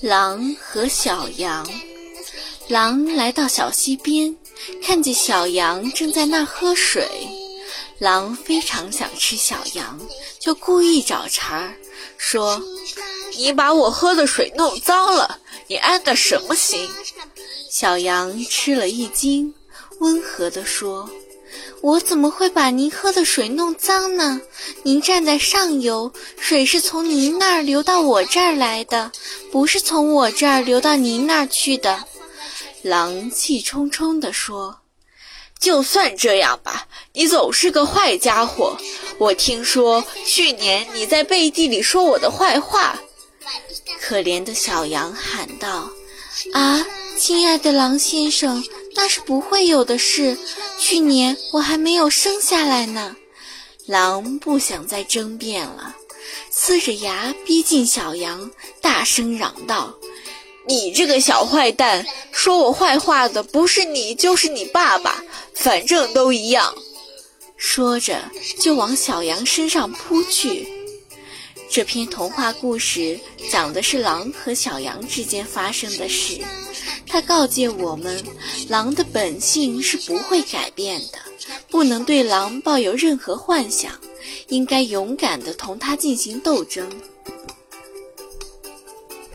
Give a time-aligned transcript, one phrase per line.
[0.00, 1.66] 狼和小羊。
[2.68, 4.36] 狼来到小溪边，
[4.82, 7.08] 看见小羊正在那儿喝水。
[7.98, 10.00] 狼非常想吃小羊，
[10.38, 11.74] 就故意找茬儿，
[12.16, 12.62] 说
[13.36, 16.88] ：“你把我喝的水弄脏了，你安的什么心？”
[17.70, 19.54] 小羊吃了一惊，
[19.98, 21.10] 温和地说。
[21.80, 24.40] 我怎么会把您喝的水弄脏呢？
[24.82, 29.10] 您站在上游，水是从您那儿流到我这儿来的，
[29.50, 32.04] 不是从我这儿流到您那儿去的。
[32.82, 34.78] 狼气冲冲地说
[35.58, 38.76] ：“就算这样吧，你总是个坏家伙。
[39.18, 42.98] 我听说去年你在背地里说我的坏话。”
[44.00, 45.90] 可怜的小羊喊道
[46.52, 46.86] ：“啊，
[47.18, 48.62] 亲爱的狼先生！”
[49.00, 50.36] 那是不会有的事。
[50.78, 53.16] 去年我还没有生下来呢。
[53.86, 55.96] 狼不想再争辩了，
[56.52, 58.50] 呲着牙逼近小羊，
[58.82, 59.94] 大声嚷道
[60.68, 65.24] ：“你这个小坏蛋，说我坏话的不是你就是你爸爸，
[65.54, 66.74] 反正都一样。”
[67.56, 70.68] 说着就往小羊身上扑去。
[71.70, 73.18] 这篇童话故事
[73.50, 76.38] 讲的是狼和小羊之间发生的事。
[77.10, 78.22] 他告诫我们，
[78.68, 81.18] 狼的本性是不会改变的，
[81.68, 83.90] 不能对狼抱有任何幻想，
[84.46, 86.88] 应该勇敢地同它进行斗争。